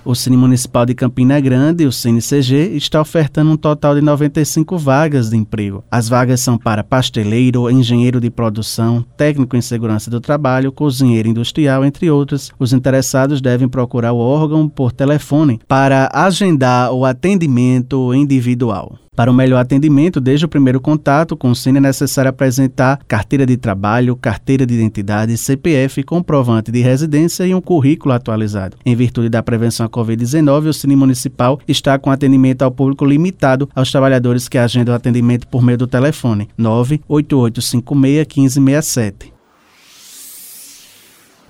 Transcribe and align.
O 0.06 0.14
Cine 0.14 0.36
Municipal 0.36 0.86
de 0.86 0.94
Campina 0.94 1.40
Grande, 1.40 1.86
o 1.86 1.92
CineCG, 1.92 2.76
está 2.76 3.00
ofertando 3.00 3.52
um 3.52 3.56
total 3.56 3.96
de 3.96 4.02
95 4.02 4.78
vagas 4.78 5.30
de 5.30 5.38
emprego. 5.38 5.82
As 5.90 6.10
vagas 6.10 6.42
são 6.42 6.58
para 6.58 6.84
pasteleiro, 6.84 7.72
engenheiro 7.72 8.20
de 8.20 8.30
produção, 8.30 9.06
técnico 9.16 9.56
em 9.56 9.62
segurança 9.62 10.12
do 10.12 10.20
trabalho, 10.20 10.74
cozinheiro 10.74 11.30
industrial, 11.30 11.86
entre 11.86 12.12
outros. 12.12 12.52
Os 12.60 12.74
interessados 12.74 13.40
devem 13.40 13.70
procurar 13.70 14.12
o 14.12 14.18
órgão 14.18 14.68
por 14.68 14.92
telefone 14.92 15.62
para 15.70 16.10
agendar 16.14 16.92
o 16.92 17.06
atendimento 17.06 18.14
individual. 18.14 19.00
Para 19.16 19.30
o 19.30 19.34
melhor 19.34 19.60
atendimento, 19.60 20.20
desde 20.20 20.46
o 20.46 20.50
primeiro 20.50 20.82
contato 20.82 21.38
com 21.38 21.52
o 21.52 21.56
Cine 21.56 21.78
é 21.78 21.82
necessário 21.82 22.30
apresentar 22.30 23.00
carteira 23.08 23.46
de 23.46 23.56
trabalho, 23.58 24.16
carteira 24.16 24.66
de 24.66 24.74
identidade, 24.74 25.38
CPF, 25.38 26.04
comprovante 26.04 26.72
de 26.72 26.82
residência 26.82 27.46
e 27.46 27.54
um 27.54 27.62
currículo 27.62 28.14
atualizado. 28.14 28.78
Em 28.86 28.96
virtude 28.96 29.30
da 29.30 29.44
prevenção 29.44 29.86
à 29.86 29.90
Covid-19, 29.90 30.68
o 30.68 30.74
Cine 30.74 30.96
Municipal 30.96 31.60
está 31.68 32.00
com 32.00 32.10
atendimento 32.10 32.64
ao 32.64 32.72
público 32.72 33.06
limitado 33.06 33.70
aos 33.76 33.92
trabalhadores 33.92 34.50
que 34.50 34.58
agendam 34.58 34.96
atendimento 34.96 35.48
por 35.48 35.62
meio 35.62 35.78
do 35.78 35.88
telefone 35.88 36.50
98856 36.58 38.28
1567. 38.36 39.33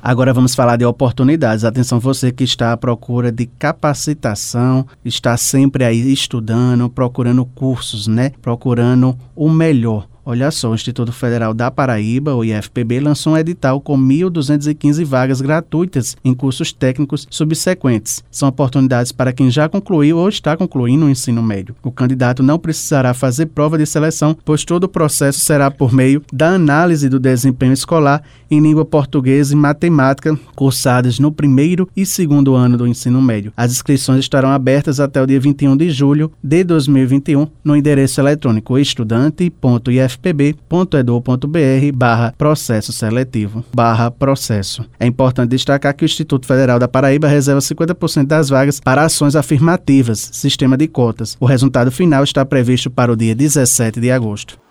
Agora 0.06 0.34
vamos 0.34 0.54
falar 0.54 0.76
de 0.76 0.84
oportunidades. 0.84 1.64
Atenção, 1.64 1.98
você 1.98 2.30
que 2.30 2.44
está 2.44 2.74
à 2.74 2.78
procura 2.78 3.32
de 3.32 3.46
capacitação, 3.46 4.86
está 5.06 5.38
sempre 5.38 5.86
aí 5.86 6.12
estudando, 6.12 6.90
procurando 6.90 7.46
cursos, 7.46 8.06
né? 8.06 8.32
Procurando 8.42 9.18
o 9.34 9.50
melhor. 9.50 10.06
Olha 10.26 10.50
só, 10.52 10.72
o 10.72 10.76
Instituto 10.76 11.12
Federal 11.12 11.54
da 11.54 11.70
Paraíba, 11.70 12.34
o 12.34 12.46
IFPB, 12.46 13.02
lançou 13.02 13.34
um 13.34 13.38
edital 13.38 13.82
com 13.82 13.98
1.215 13.98 15.04
vagas 15.04 15.42
gratuitas 15.42 16.16
em 16.24 16.34
cursos 16.34 16.72
técnicos 16.72 17.28
subsequentes. 17.30 18.24
São 18.32 18.48
oportunidades 18.48 19.12
para 19.12 19.34
quem 19.34 19.52
já 19.52 19.68
concluiu 19.68 20.18
ou 20.18 20.30
está 20.30 20.56
concluindo 20.56 21.06
o 21.06 21.10
ensino 21.10 21.44
médio. 21.44 21.76
O 21.84 21.92
candidato 21.92 22.42
não 22.42 22.58
precisará 22.58 23.14
fazer 23.14 23.48
prova 23.48 23.78
de 23.78 23.86
seleção, 23.86 24.38
pois 24.46 24.64
todo 24.64 24.86
o 24.86 24.90
processo 24.90 25.42
será 25.42 25.70
por 25.70 25.92
meio 25.92 26.24
da 26.32 26.52
análise 26.52 27.10
do 27.10 27.20
desempenho 27.20 27.74
escolar 27.74 28.24
em 28.50 28.62
língua 28.62 28.86
portuguesa 28.86 29.54
e 29.54 29.58
matemática, 29.58 30.40
cursadas 30.56 31.20
no 31.20 31.34
primeiro 31.34 31.90
e 31.98 32.06
segundo 32.06 32.56
ano 32.56 32.78
do 32.78 32.88
ensino 32.88 33.22
médio. 33.22 33.52
As 33.58 33.74
inscrições 33.74 34.20
estarão 34.20 34.50
abertas 34.50 35.02
até 35.02 35.22
o 35.22 35.28
dia 35.28 35.40
21 35.40 35.76
de 35.76 35.90
julho 35.90 36.32
de 36.42 36.64
2021 36.64 37.48
no 37.62 37.76
endereço 37.76 38.22
eletrônico 38.22 38.80
estudante.ifpb 38.80 40.13
fpb.edu.br 40.14 41.92
barra 41.94 42.34
processo 42.38 42.92
seletivo 42.92 43.64
barra 43.74 44.10
processo. 44.12 44.86
É 45.00 45.06
importante 45.06 45.52
destacar 45.52 45.96
que 45.96 46.04
o 46.04 46.06
Instituto 46.06 46.48
Federal 46.48 46.80
da 46.80 46.88
Paraíba 46.88 47.28
reserva 47.28 47.60
50% 47.62 48.26
das 48.26 48.50
vagas 48.50 48.80
para 48.80 49.04
ações 49.04 49.36
afirmativas, 49.36 50.30
sistema 50.34 50.78
de 50.78 50.88
cotas. 50.88 51.38
O 51.40 51.46
resultado 51.46 51.92
final 51.92 52.24
está 52.24 52.46
previsto 52.46 52.90
para 52.90 53.12
o 53.12 53.16
dia 53.16 53.36
17 53.36 54.00
de 54.00 54.12
agosto. 54.12 54.64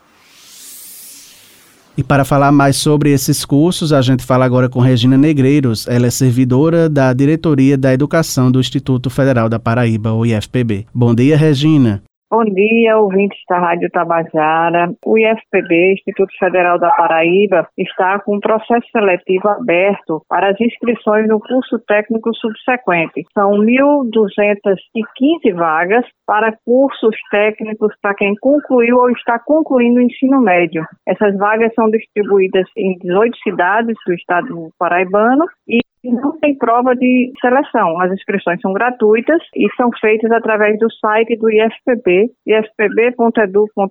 E 1.97 2.03
para 2.03 2.25
falar 2.25 2.51
mais 2.53 2.77
sobre 2.77 3.13
esses 3.13 3.45
cursos, 3.45 3.93
a 3.93 4.01
gente 4.01 4.25
fala 4.25 4.47
agora 4.47 4.69
com 4.69 4.81
Regina 4.81 5.19
Negreiros. 5.19 5.87
Ela 5.87 6.07
é 6.07 6.11
servidora 6.11 6.89
da 6.89 7.13
Diretoria 7.13 7.77
da 7.77 7.93
Educação 7.93 8.51
do 8.51 8.59
Instituto 8.59 9.11
Federal 9.11 9.49
da 9.49 9.59
Paraíba, 9.59 10.13
o 10.13 10.25
IFPB. 10.25 10.87
Bom 10.95 11.15
dia, 11.15 11.37
Regina. 11.37 12.03
Bom 12.35 12.45
dia, 12.45 12.97
ouvintes 12.97 13.39
da 13.47 13.59
Rádio 13.59 13.91
Tabajara. 13.91 14.91
O 15.05 15.19
IFPB, 15.19 15.93
Instituto 15.93 16.33
Federal 16.39 16.79
da 16.79 16.91
Paraíba, 16.93 17.69
está 17.77 18.19
com 18.21 18.37
um 18.37 18.41
processo 18.41 18.87
seletivo 18.91 19.51
aberto 19.51 20.23
para 20.31 20.49
as 20.49 20.59
inscrições 20.59 21.29
no 21.29 21.39
curso 21.39 21.79
técnico 21.81 22.35
subsequente. 22.35 23.27
São 23.35 23.51
1.215 23.59 25.55
vagas 25.55 26.07
para 26.27 26.57
cursos 26.65 27.15
técnicos 27.31 27.95
para 28.01 28.15
quem 28.15 28.35
concluiu 28.41 28.97
ou 28.97 29.11
está 29.11 29.39
concluindo 29.39 30.01
o 30.01 30.03
ensino 30.03 30.41
médio. 30.41 30.87
Essas 31.07 31.37
vagas 31.37 31.75
são 31.75 31.91
distribuídas 31.91 32.65
em 32.79 32.97
18 32.97 33.37
cidades 33.43 33.97
do 34.07 34.15
estado 34.15 34.71
paraibano 34.79 35.45
e 35.69 35.81
não 36.11 36.39
tem 36.39 36.57
prova 36.57 36.95
de 36.95 37.33
seleção. 37.41 38.01
As 38.01 38.13
inscrições 38.13 38.61
são 38.61 38.73
gratuitas 38.73 39.41
e 39.55 39.69
são 39.77 39.91
feitas 40.01 40.31
através 40.33 40.79
do 40.79 40.91
site 40.93 41.37
do 41.37 41.51
IFPB, 41.51 42.31
ifpb.edu.br. 42.47 43.83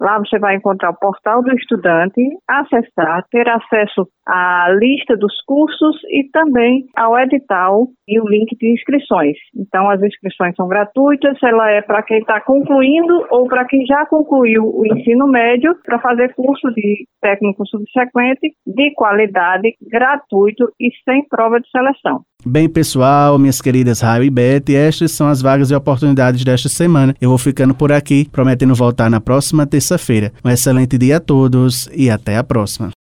Lá 0.00 0.18
você 0.18 0.38
vai 0.38 0.56
encontrar 0.56 0.90
o 0.90 0.98
portal 0.98 1.42
do 1.42 1.54
estudante, 1.54 2.20
acessar, 2.48 3.24
ter 3.30 3.48
acesso 3.48 4.08
à 4.26 4.68
lista 4.70 5.16
dos 5.16 5.34
cursos 5.46 5.96
e 6.10 6.28
também 6.30 6.86
ao 6.96 7.18
edital 7.18 7.86
e 8.08 8.20
o 8.20 8.28
link 8.28 8.56
de 8.56 8.72
inscrições. 8.72 9.36
Então, 9.56 9.88
as 9.88 10.02
inscrições 10.02 10.54
são 10.56 10.68
gratuitas, 10.68 11.36
ela 11.42 11.70
é 11.70 11.82
para 11.82 12.02
quem 12.02 12.18
está 12.18 12.40
concluindo 12.40 13.26
ou 13.30 13.46
para 13.46 13.64
quem 13.64 13.84
já 13.86 14.06
concluiu 14.06 14.64
o 14.64 14.86
ensino 14.86 15.26
médio 15.26 15.74
para 15.84 15.98
fazer 15.98 16.34
curso 16.34 16.72
de 16.74 17.06
técnico 17.20 17.66
subsequente 17.66 18.52
de 18.66 18.92
qualidade, 18.94 19.74
gratuito 19.82 20.72
e 20.80 20.90
sem 21.04 21.19
prova 21.28 21.60
de 21.60 21.68
seleção. 21.70 22.22
Bem, 22.44 22.68
pessoal, 22.68 23.38
minhas 23.38 23.60
queridas 23.60 24.00
Raio 24.00 24.24
e 24.24 24.30
Beth, 24.30 24.70
estas 24.70 25.12
são 25.12 25.28
as 25.28 25.42
vagas 25.42 25.70
e 25.70 25.74
oportunidades 25.74 26.42
desta 26.44 26.68
semana. 26.68 27.14
Eu 27.20 27.28
vou 27.28 27.38
ficando 27.38 27.74
por 27.74 27.92
aqui, 27.92 28.28
prometendo 28.30 28.74
voltar 28.74 29.10
na 29.10 29.20
próxima 29.20 29.66
terça-feira. 29.66 30.32
Um 30.44 30.50
excelente 30.50 30.96
dia 30.96 31.18
a 31.18 31.20
todos 31.20 31.88
e 31.94 32.10
até 32.10 32.36
a 32.36 32.44
próxima. 32.44 32.90